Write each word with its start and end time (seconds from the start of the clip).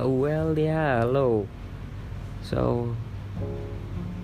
Well, 0.00 0.56
yeah, 0.56 1.04
hello. 1.04 1.44
So, 2.40 2.88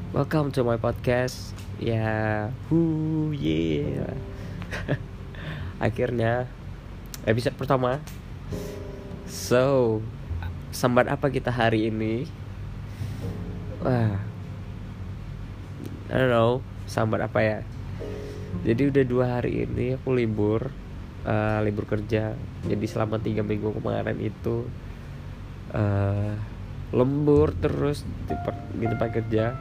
welcome 0.08 0.48
to 0.56 0.64
my 0.64 0.80
podcast. 0.80 1.52
Ya, 1.76 1.92
yeah. 1.92 2.32
whoo, 2.72 3.28
yeah. 3.36 4.16
Akhirnya 5.84 6.48
episode 7.28 7.60
pertama. 7.60 8.00
So, 9.28 10.00
sambat 10.72 11.12
apa 11.12 11.28
kita 11.28 11.52
hari 11.52 11.92
ini? 11.92 12.24
Wah, 13.84 14.16
I 16.08 16.14
don't 16.16 16.32
know, 16.32 16.64
sambat 16.88 17.20
apa 17.20 17.44
ya? 17.44 17.58
Jadi 18.64 18.96
udah 18.96 19.04
dua 19.04 19.24
hari 19.28 19.68
ini 19.68 20.00
aku 20.00 20.16
libur, 20.16 20.72
uh, 21.28 21.60
libur 21.60 21.84
kerja. 21.84 22.32
Jadi 22.64 22.84
selama 22.88 23.20
tiga 23.20 23.44
minggu 23.44 23.76
kemarin 23.76 24.16
itu 24.24 24.64
uh, 25.74 26.34
lembur 26.94 27.54
terus 27.58 28.06
di, 28.28 28.34
di 28.78 28.86
tempat 28.86 29.10
kerja. 29.10 29.56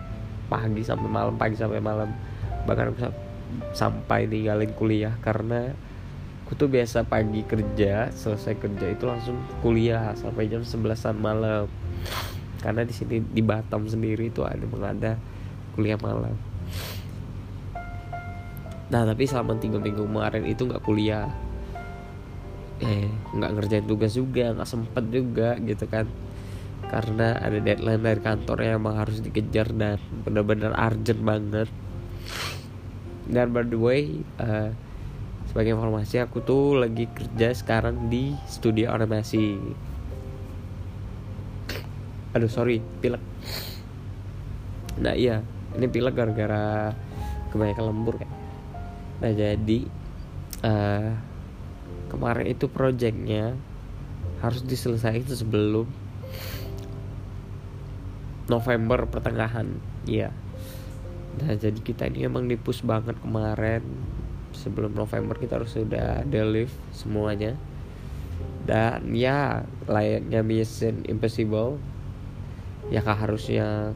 Pagi 0.45 0.85
sampai 0.85 1.09
malam, 1.09 1.33
pagi 1.41 1.57
sampai 1.57 1.81
malam. 1.81 2.13
Bahkan 2.69 2.85
aku 2.93 2.97
sampai 3.73 4.29
ninggalin 4.29 4.71
kuliah 4.73 5.13
karena 5.21 5.73
aku 6.45 6.53
tuh 6.53 6.69
biasa 6.69 7.09
pagi 7.09 7.41
kerja 7.41 8.13
selesai 8.13 8.57
kerja 8.61 8.85
itu 8.93 9.05
langsung 9.09 9.37
kuliah 9.65 10.13
sampai 10.13 10.45
jam 10.49 10.61
11an 10.61 11.17
malam. 11.17 11.65
Karena 12.61 12.81
di 12.85 12.93
sini 12.93 13.21
di 13.21 13.41
Batam 13.41 13.85
sendiri 13.85 14.29
itu 14.29 14.41
ada 14.45 14.61
mengada 14.65 15.17
kuliah 15.73 15.97
malam. 16.01 16.33
Nah 18.89 19.01
tapi 19.01 19.25
selama 19.25 19.57
tiga 19.57 19.81
minggu 19.81 20.05
kemarin 20.05 20.45
itu 20.45 20.69
nggak 20.69 20.85
kuliah 20.85 21.29
eh 22.85 23.09
nggak 23.33 23.51
ngerjain 23.57 23.85
tugas 23.89 24.13
juga 24.13 24.53
nggak 24.53 24.69
sempet 24.69 25.03
juga 25.09 25.57
gitu 25.59 25.85
kan. 25.89 26.05
Karena 26.85 27.33
ada 27.41 27.57
deadline 27.57 28.05
dari 28.05 28.21
kantor 28.21 28.57
yang 28.61 28.77
emang 28.77 29.01
harus 29.01 29.17
dikejar 29.19 29.73
dan 29.73 29.97
benar-benar 30.21 30.77
urgent 30.77 31.21
banget. 31.25 31.69
Dan 33.25 33.49
by 33.49 33.65
the 33.65 33.79
way 33.79 34.21
uh, 34.37 34.69
sebagai 35.49 35.73
informasi 35.73 36.21
aku 36.21 36.45
tuh 36.45 36.77
lagi 36.77 37.09
kerja 37.09 37.57
sekarang 37.57 38.05
di 38.13 38.37
studio 38.45 38.93
animasi. 38.93 39.57
Aduh 42.37 42.51
sorry 42.51 42.83
pilek. 43.01 43.23
Nah 45.01 45.17
iya 45.17 45.41
ini 45.73 45.89
pilek 45.89 46.13
gara-gara 46.13 46.93
kebanyakan 47.49 47.85
lembur 47.89 48.21
kayak. 48.21 48.35
Nah 49.23 49.31
jadi 49.33 49.79
uh, 50.61 51.09
kemarin 52.15 52.47
itu 52.47 52.71
projectnya 52.71 53.59
harus 54.39 54.63
diselesaikan 54.63 55.35
sebelum 55.35 55.87
November 58.47 59.03
pertengahan 59.09 59.67
ya 60.07 60.31
nah 61.35 61.51
jadi 61.51 61.75
kita 61.75 62.07
ini 62.07 62.31
emang 62.31 62.47
dipus 62.47 62.79
banget 62.79 63.19
kemarin. 63.19 63.83
Sebelum 64.55 64.95
November 64.95 65.35
kita 65.35 65.59
harus 65.59 65.75
sudah 65.75 66.23
lift 66.31 66.75
semuanya. 66.95 67.59
Dan 68.63 69.11
ya 69.11 69.67
layaknya 69.85 70.41
Mission 70.41 71.03
Impossible. 71.11 71.75
Ya 72.87 73.03
kah 73.03 73.19
harusnya 73.19 73.91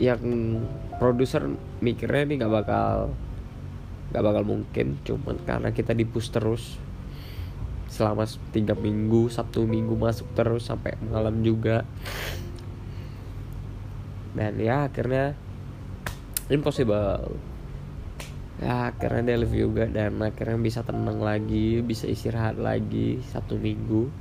yang 0.00 0.22
produser 0.96 1.52
mikirnya 1.84 2.22
ini 2.24 2.34
nggak 2.40 2.54
bakal 2.64 3.12
gak 4.08 4.24
bakal 4.24 4.44
mungkin. 4.48 4.96
Cuman 5.04 5.36
karena 5.44 5.68
kita 5.68 5.92
dipus 5.92 6.32
terus 6.32 6.80
selama 7.88 8.28
tiga 8.52 8.76
minggu 8.76 9.32
sabtu 9.32 9.64
minggu 9.64 9.96
masuk 9.96 10.28
terus 10.36 10.68
sampai 10.68 10.94
malam 11.08 11.40
juga. 11.40 11.88
Dan 14.36 14.60
ya 14.60 14.86
akhirnya 14.86 15.34
impossible. 16.52 17.32
Ya 18.58 18.90
akhirnya 18.92 19.34
dia 19.34 19.36
live 19.40 19.56
juga 19.56 19.84
dan 19.88 20.18
akhirnya 20.20 20.58
bisa 20.58 20.82
tenang 20.84 21.22
lagi 21.22 21.80
bisa 21.80 22.04
istirahat 22.06 22.60
lagi 22.60 23.24
satu 23.32 23.56
minggu. 23.56 24.12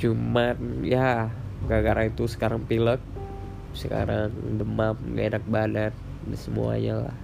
Cuman 0.00 0.84
ya 0.84 1.30
gara-gara 1.64 2.10
itu 2.10 2.28
sekarang 2.28 2.66
pilek 2.68 3.00
sekarang 3.74 4.30
demam 4.54 4.94
gak 5.18 5.26
enak 5.34 5.44
badan 5.50 5.92
dan 6.24 6.36
semuanya 6.38 6.94
lah 7.08 7.23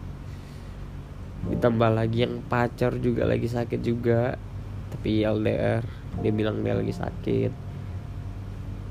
ditambah 1.48 1.90
lagi 1.96 2.28
yang 2.28 2.44
pacar 2.44 3.00
juga 3.00 3.24
lagi 3.24 3.48
sakit 3.48 3.80
juga. 3.80 4.36
Tapi 4.90 5.24
LDR 5.24 5.80
dia 6.20 6.32
bilang 6.34 6.60
dia 6.60 6.76
lagi 6.76 6.92
sakit. 6.92 7.52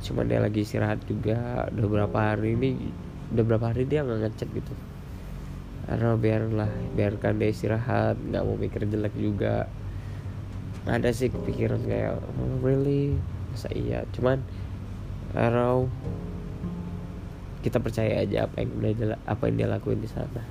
Cuman 0.02 0.26
dia 0.26 0.42
lagi 0.42 0.66
istirahat 0.66 1.04
juga. 1.06 1.70
Udah 1.70 1.88
berapa 1.88 2.18
hari 2.34 2.58
ini 2.58 2.70
udah 3.30 3.44
berapa 3.46 3.66
hari 3.70 3.86
dia 3.86 4.02
nggak 4.02 4.20
ngechat 4.26 4.50
gitu. 4.50 4.74
Karena 5.86 6.18
biarlah 6.18 6.72
biarkan 6.98 7.38
dia 7.38 7.50
istirahat 7.54 8.18
nggak 8.18 8.42
mau 8.42 8.58
mikir 8.58 8.90
jelek 8.90 9.14
juga. 9.14 9.70
Ada 10.90 11.14
sih 11.14 11.30
kepikiran 11.30 11.86
kayak 11.86 12.18
oh, 12.18 12.58
really? 12.66 13.14
Masa 13.54 13.70
iya? 13.76 14.08
Cuman 14.16 14.42
Arrow 15.38 15.86
kita 17.60 17.78
percaya 17.84 18.24
aja 18.24 18.48
apa 18.48 18.64
yang 18.64 18.72
dia 18.80 19.20
apa 19.28 19.44
yang 19.52 19.56
dia 19.60 19.68
lakuin 19.68 20.00
di 20.00 20.08
sana 20.08 20.42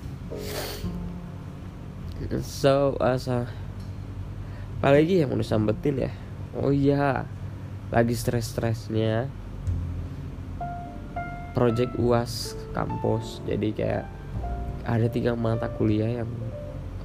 so 2.42 2.98
asa. 2.98 3.46
Apalagi 4.78 5.22
yang 5.22 5.30
mau 5.30 5.38
disambetin 5.38 6.10
ya? 6.10 6.12
Oh 6.58 6.74
iya 6.74 7.26
lagi 7.94 8.14
stres-stresnya. 8.14 9.30
Project 11.54 11.94
uas 11.98 12.58
kampus 12.74 13.42
jadi 13.46 13.68
kayak 13.74 14.06
ada 14.86 15.06
tiga 15.10 15.34
mata 15.38 15.70
kuliah 15.70 16.22
yang 16.22 16.30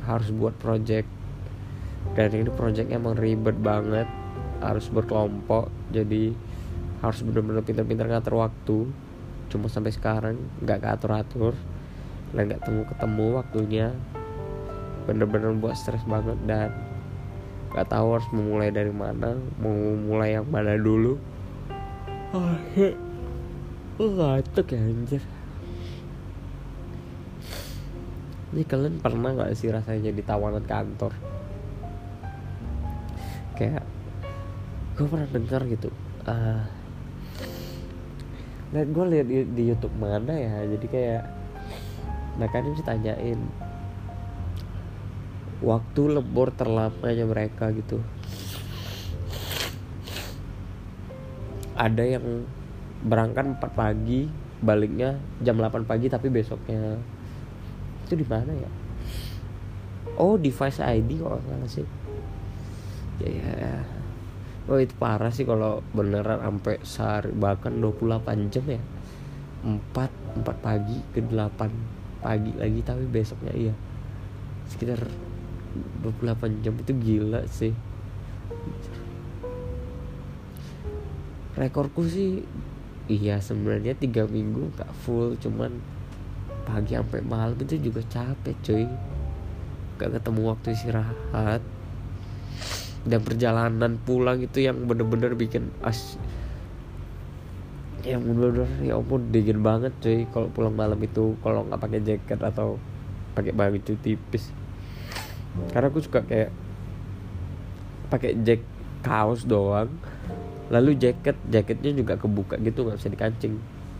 harus 0.05 0.33
buat 0.33 0.57
project. 0.57 1.05
Dan 2.17 2.33
ini 2.33 2.49
projectnya 2.49 2.97
emang 2.97 3.17
ribet 3.17 3.57
banget 3.57 4.09
harus 4.65 4.87
berkelompok 4.89 5.69
jadi 5.93 6.33
harus 7.03 7.19
bener-bener 7.21 7.61
pintar-pintar 7.61 8.09
ngatur 8.09 8.41
waktu. 8.41 8.89
Cuma 9.53 9.69
sampai 9.69 9.93
sekarang 9.93 10.41
nggak 10.65 10.81
keatur 10.81 11.11
atur 11.13 11.53
dan 12.33 12.49
nggak 12.49 12.65
temu 12.65 12.81
ketemu 12.89 13.25
waktunya 13.37 13.87
bener-bener 15.03 15.51
buat 15.55 15.75
stres 15.75 16.03
banget 16.07 16.39
dan 16.47 16.71
nggak 17.73 17.89
tahu 17.89 18.17
harus 18.17 18.29
memulai 18.29 18.69
dari 18.69 18.93
mana 18.93 19.33
mau 19.57 19.73
mulai 19.97 20.37
yang 20.37 20.45
mana 20.45 20.77
dulu. 20.77 21.17
Oh, 22.33 22.53
ngantuk 23.97 24.73
ya 24.73 24.81
anjir. 24.81 25.23
Ini 28.53 28.61
kalian 28.69 29.01
pernah 29.01 29.33
nggak 29.33 29.57
sih 29.57 29.73
rasanya 29.73 30.13
jadi 30.13 30.21
tawanan 30.21 30.65
kantor? 30.65 31.13
Kayak 33.57 33.85
gue 34.93 35.07
pernah 35.09 35.29
dengar 35.29 35.61
gitu 35.65 35.89
uh, 36.29 36.61
Nah, 38.73 38.81
gue 38.89 39.05
lihat 39.05 39.27
di, 39.29 39.45
di 39.53 39.63
YouTube 39.69 39.93
mana 40.01 40.33
ya? 40.33 40.65
Jadi 40.65 40.85
kayak 40.89 41.23
nah 42.33 42.49
kan 42.49 42.65
ditanyain 42.65 43.37
waktu 45.63 46.01
lembur 46.19 46.51
terlamanya 46.51 47.25
mereka 47.25 47.71
gitu. 47.71 48.03
Ada 51.73 52.19
yang 52.19 52.45
berangkat 53.01 53.57
4 53.57 53.73
pagi 53.73 54.29
baliknya 54.59 55.17
jam 55.41 55.57
8 55.57 55.87
pagi 55.87 56.11
tapi 56.11 56.27
besoknya. 56.27 56.99
Itu 58.05 58.19
di 58.19 58.27
mana 58.27 58.51
ya? 58.51 58.69
Oh 60.19 60.37
device 60.37 60.83
ID 60.83 61.23
kok 61.23 61.41
nggak 61.41 61.71
sih. 61.71 61.87
Ya 63.23 63.31
yeah 63.31 64.03
Oh 64.63 64.79
itu 64.79 64.95
parah 64.95 65.27
sih 65.27 65.43
kalau 65.43 65.83
beneran 65.91 66.39
sampai 66.39 66.79
sehari 66.87 67.35
bahkan 67.35 67.83
28 67.83 68.47
jam 68.47 68.63
ya. 68.63 68.79
4 69.63 70.39
4 70.39 70.43
pagi 70.63 70.97
ke 71.11 71.19
8 71.19 72.23
pagi 72.23 72.51
lagi 72.55 72.79
tapi 72.79 73.03
besoknya 73.03 73.51
iya. 73.51 73.75
Sekitar 74.71 75.03
28 76.01 76.63
jam 76.63 76.73
itu 76.77 76.91
gila 76.93 77.41
sih. 77.49 77.73
Rekorku 81.53 82.05
sih 82.09 82.41
iya 83.05 83.37
sebenarnya 83.37 83.93
tiga 83.93 84.25
minggu 84.25 84.73
gak 84.73 84.89
full 85.05 85.37
cuman 85.37 85.77
pagi 86.63 86.95
sampai 86.95 87.21
malam 87.21 87.57
itu 87.59 87.77
juga 87.77 88.01
capek 88.09 88.55
cuy. 88.65 88.85
Gak 90.01 90.17
ketemu 90.17 90.41
waktu 90.49 90.67
istirahat. 90.73 91.61
Dan 93.03 93.19
perjalanan 93.19 93.99
pulang 93.99 94.39
itu 94.39 94.63
yang 94.63 94.87
bener-bener 94.87 95.35
bikin 95.35 95.67
as 95.83 96.15
yang 98.03 98.19
bener-bener 98.19 98.67
ya 98.83 98.99
ampun 98.99 99.29
dingin 99.29 99.59
banget 99.59 99.91
cuy. 99.99 100.25
Kalau 100.31 100.47
pulang 100.49 100.73
malam 100.73 100.97
itu 101.03 101.35
kalau 101.43 101.67
nggak 101.67 101.81
pakai 101.81 101.99
jaket 102.01 102.39
atau 102.39 102.79
pakai 103.33 103.51
baju 103.51 103.77
tipis 103.81 104.62
karena 105.73 105.87
aku 105.89 106.01
suka 106.01 106.25
kayak 106.25 106.49
pakai 108.09 108.37
jack 108.41 108.61
kaos 109.05 109.45
doang. 109.45 109.89
Lalu 110.71 110.97
jaket 110.97 111.37
jaketnya 111.51 111.91
juga 111.93 112.13
kebuka 112.17 112.57
gitu 112.61 112.87
nggak 112.87 112.97
bisa 112.97 113.11
dikancing. 113.13 113.59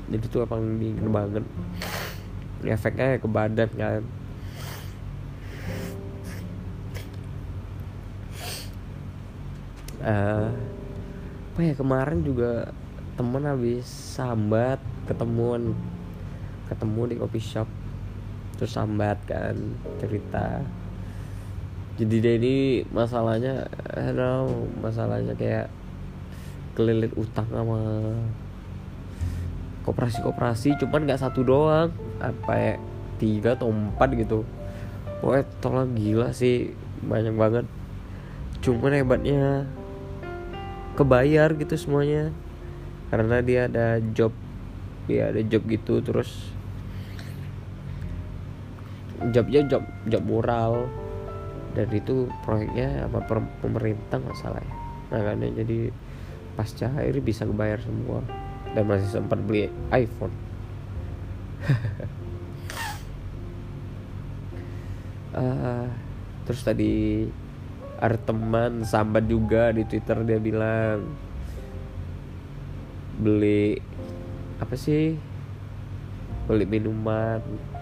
Jadi 0.10 0.26
tuh 0.32 0.46
emang 0.46 0.80
dingin 0.82 1.10
banget. 1.14 1.46
Efeknya 2.64 3.20
ke 3.20 3.28
badan 3.30 3.70
kan. 3.76 4.02
Uh, 10.04 10.52
apa 11.54 11.60
ya 11.64 11.74
kemarin 11.78 12.26
juga 12.26 12.74
temen 13.14 13.44
habis 13.46 13.86
sambat 13.86 14.82
ketemuan. 15.06 15.78
Ketemu 16.72 17.02
di 17.14 17.16
coffee 17.20 17.44
shop. 17.44 17.70
Terus 18.58 18.72
sambat 18.74 19.20
kan 19.30 19.56
cerita 20.02 20.64
jadi 21.94 22.42
ini 22.42 22.56
masalahnya 22.90 23.70
know, 24.18 24.50
masalahnya 24.82 25.38
kayak 25.38 25.70
kelilit 26.74 27.14
utang 27.14 27.46
sama 27.54 27.78
koperasi-koperasi 29.86 30.82
cuman 30.82 31.06
nggak 31.06 31.22
satu 31.22 31.46
doang 31.46 31.94
apa 32.18 32.54
ya 32.58 32.76
tiga 33.22 33.54
atau 33.54 33.70
empat 33.70 34.10
gitu. 34.18 34.42
Pokoknya 35.22 35.46
tolong 35.62 35.94
gila 35.94 36.34
sih 36.34 36.74
banyak 37.06 37.36
banget. 37.38 37.66
Cuman 38.66 38.96
hebatnya 38.98 39.70
kebayar 40.98 41.54
gitu 41.58 41.78
semuanya 41.78 42.34
karena 43.14 43.42
dia 43.46 43.70
ada 43.70 44.02
job 44.14 44.34
dia 45.06 45.30
ada 45.30 45.42
job 45.42 45.66
gitu 45.70 46.02
terus 46.06 46.54
jobnya 49.34 49.66
job 49.66 49.84
job 50.06 50.24
mural 50.26 50.90
dan 51.74 51.90
itu 51.90 52.30
proyeknya 52.46 53.10
sama 53.10 53.26
pemerintah 53.62 54.22
nggak 54.22 54.38
salah 54.38 54.62
ya. 54.62 54.76
Makanya 55.10 55.50
jadi 55.66 55.90
pasca 56.54 56.88
air 57.02 57.18
bisa 57.18 57.50
kebayar 57.50 57.82
semua. 57.82 58.22
Dan 58.74 58.90
masih 58.90 59.10
sempat 59.10 59.42
beli 59.42 59.70
iPhone. 59.90 60.34
Uh, 65.34 65.90
terus 66.46 66.62
tadi 66.62 67.26
ada 67.98 68.18
teman 68.18 68.86
sambat 68.86 69.26
juga 69.30 69.74
di 69.74 69.86
Twitter 69.86 70.18
dia 70.26 70.38
bilang 70.42 71.10
beli 73.18 73.82
apa 74.62 74.78
sih? 74.78 75.18
Beli 76.46 76.66
minuman 76.68 77.73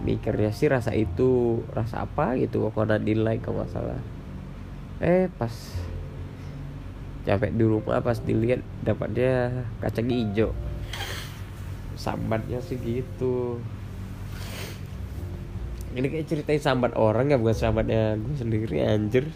mikirnya 0.00 0.50
sih 0.52 0.68
rasa 0.72 0.96
itu 0.96 1.60
rasa 1.76 2.08
apa 2.08 2.36
gitu 2.40 2.72
di 3.04 3.14
like 3.16 3.44
kalau 3.44 3.64
salah. 3.68 4.00
Eh 5.00 5.28
pas 5.36 5.52
sampai 7.24 7.52
di 7.52 7.64
rumah 7.64 8.00
pas 8.00 8.16
dilihat 8.18 8.64
dapatnya 8.82 9.64
kacang 9.84 10.08
hijau. 10.08 10.50
Sambatnya 11.96 12.58
sih 12.64 12.80
gitu. 12.80 13.60
Ini 15.90 16.06
kayak 16.06 16.26
ceritain 16.30 16.62
sambat 16.62 16.94
orang 16.96 17.34
ya 17.34 17.36
bukan 17.36 17.56
sambatnya 17.56 18.16
gue 18.16 18.36
sendiri 18.38 18.76
anjir. 18.80 19.28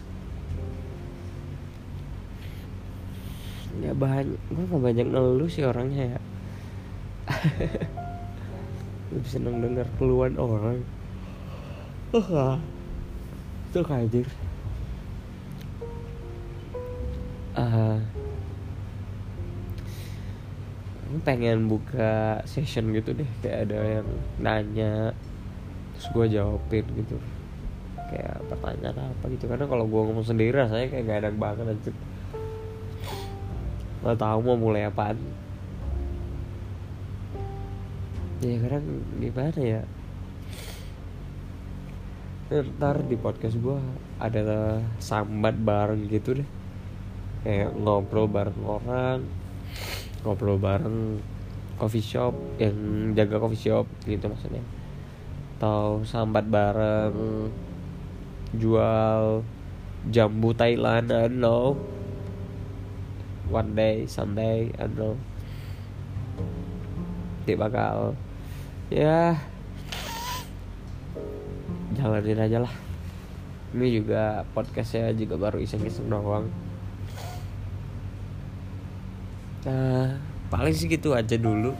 Ya 3.83 3.91
banyak 3.91 4.39
gue 4.49 4.63
gak 4.71 4.81
banyak 4.81 5.05
ngeluh 5.11 5.51
sih 5.51 5.67
orangnya 5.67 6.15
ya 6.15 6.19
lebih 9.15 9.31
seneng 9.31 9.63
denger 9.63 9.87
keluhan 9.95 10.35
orang. 10.35 10.83
Uh, 12.11 12.59
itu 13.71 13.79
anjir. 13.87 14.27
Uh, 17.55 18.03
pengen 21.23 21.71
buka 21.71 22.43
session 22.43 22.91
gitu 22.91 23.15
deh. 23.15 23.29
Kayak 23.39 23.71
ada 23.71 23.79
yang 23.99 24.07
nanya 24.43 24.93
terus 25.95 26.07
gue 26.11 26.25
jawabin 26.35 26.85
gitu. 26.99 27.15
Kayak 28.11 28.43
pertanyaan 28.51 29.15
apa 29.15 29.25
gitu. 29.31 29.47
Karena 29.47 29.65
kalau 29.65 29.87
gue 29.87 30.01
ngomong 30.11 30.27
sendiri 30.27 30.59
rasanya 30.59 30.91
kayak 30.91 31.03
gak 31.07 31.19
enak 31.23 31.35
banget 31.39 31.65
aja 31.71 31.91
nggak 34.05 34.21
tahu 34.21 34.39
mau 34.45 34.53
mulai 34.53 34.85
apaan 34.85 35.17
ya 38.45 38.57
kadang 38.61 38.85
gimana 39.17 39.61
ya? 39.61 39.81
Ntar 42.53 43.01
di 43.09 43.17
podcast 43.17 43.57
gue 43.57 43.73
ada 44.21 44.77
sambat 45.01 45.57
bareng 45.57 46.05
gitu 46.05 46.37
deh. 46.37 46.49
Kayak 47.41 47.73
ngobrol 47.73 48.29
bareng 48.29 48.61
orang 48.61 49.19
ngobrol 50.21 50.57
bareng 50.57 51.21
coffee 51.77 52.01
shop 52.01 52.33
yang 52.61 53.13
jaga 53.17 53.41
coffee 53.41 53.65
shop 53.69 53.89
gitu 54.05 54.29
maksudnya. 54.29 54.61
Atau 55.57 56.05
sambat 56.05 56.45
bareng 56.45 57.49
jual 58.55 59.41
jambu 60.13 60.53
Thailand 60.53 61.09
I 61.09 61.25
don't 61.25 61.41
know. 61.41 61.73
One 63.49 63.73
day 63.73 64.05
someday 64.05 64.69
I 64.77 64.85
don't 64.85 64.97
know. 64.97 65.15
Dia 67.45 67.57
bakal 67.57 68.17
ya. 68.89 69.39
Jalanin 71.95 72.41
aja 72.41 72.57
lah. 72.61 72.73
Ini 73.75 73.87
juga 74.01 74.43
podcastnya 74.55 75.11
juga 75.15 75.35
baru 75.39 75.59
iseng-iseng 75.59 76.07
doang. 76.07 76.47
Nah 79.65 80.19
paling 80.53 80.75
sih 80.77 80.87
gitu 80.87 81.17
aja 81.17 81.35
dulu. 81.35 81.73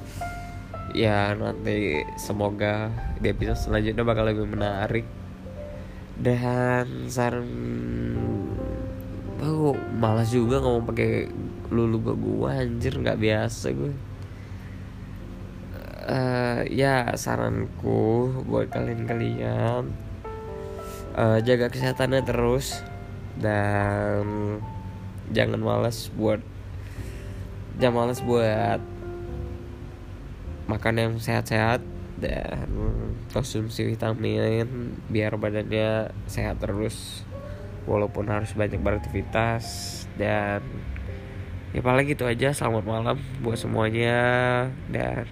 Ya 0.95 1.35
nanti 1.35 2.03
semoga 2.15 2.89
di 3.19 3.29
episode 3.29 3.59
selanjutnya 3.59 4.03
bakal 4.07 4.25
lebih 4.25 4.47
menarik. 4.47 5.05
Dan 6.15 7.11
saran 7.11 7.47
oh 9.43 9.75
malas 9.99 10.31
juga 10.31 10.63
ngomong 10.63 10.87
pakai 10.87 11.27
lulu 11.69 11.97
gue 11.99 12.15
gue 12.15 12.49
anjir 12.49 12.93
nggak 12.95 13.19
biasa 13.19 13.73
gue 13.75 13.91
uh, 16.05 16.61
ya 16.69 17.13
saranku 17.17 18.31
buat 18.45 18.69
kalian-kalian 18.71 19.89
uh, 21.17 21.39
jaga 21.41 21.69
kesehatannya 21.69 22.21
terus 22.23 22.81
dan 23.41 24.23
jangan 25.33 25.59
malas 25.59 26.13
buat 26.13 26.39
jangan 27.81 28.07
malas 28.07 28.19
buat 28.23 28.79
makan 30.65 30.95
yang 30.97 31.13
sehat-sehat 31.19 31.83
dan 32.15 32.71
konsumsi 33.35 33.83
vitamin 33.83 34.95
biar 35.11 35.35
badannya 35.35 36.15
sehat 36.31 36.63
terus 36.63 37.27
walaupun 37.85 38.31
harus 38.31 38.55
banyak 38.55 38.81
beraktivitas 38.81 39.65
dan 40.17 40.63
ya 41.75 41.83
paling 41.83 42.07
gitu 42.07 42.25
aja. 42.25 42.55
Selamat 42.55 42.87
malam 42.87 43.17
buat 43.43 43.59
semuanya 43.59 44.23
dan 44.89 45.27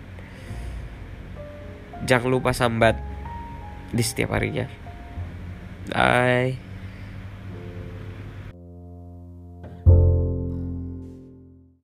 jangan 2.04 2.30
lupa 2.30 2.52
sambat 2.56 3.00
di 3.94 4.04
setiap 4.04 4.36
harinya. 4.36 4.68
Bye 5.92 6.73